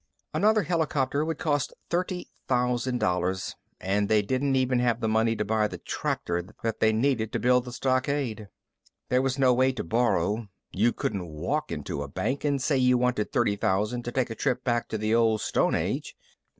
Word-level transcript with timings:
Another 0.33 0.63
helicopter 0.63 1.23
would 1.23 1.37
cost 1.37 1.75
thirty 1.91 2.27
thousand 2.47 2.97
dollars 2.99 3.55
and 3.79 4.09
they 4.09 4.23
didn't 4.23 4.55
even 4.55 4.79
have 4.79 4.99
the 4.99 5.07
money 5.07 5.35
to 5.35 5.45
buy 5.45 5.67
the 5.67 5.77
tractor 5.77 6.41
that 6.63 6.79
they 6.79 6.91
needed 6.91 7.31
to 7.31 7.39
build 7.39 7.65
the 7.65 7.71
stockade. 7.71 8.47
There 9.09 9.21
was 9.21 9.37
no 9.37 9.53
way 9.53 9.71
to 9.73 9.83
borrow. 9.83 10.47
You 10.71 10.91
couldn't 10.91 11.27
walk 11.29 11.71
into 11.71 12.01
a 12.01 12.07
bank 12.07 12.43
and 12.43 12.59
say 12.59 12.77
you 12.77 12.97
wanted 12.97 13.31
thirty 13.31 13.55
thousand 13.55 14.03
to 14.05 14.11
take 14.11 14.31
a 14.31 14.35
trip 14.35 14.63
back 14.63 14.89
to 14.89 14.97
the 14.97 15.13
Old 15.13 15.39
Stone 15.41 15.75
Age. 15.75 16.15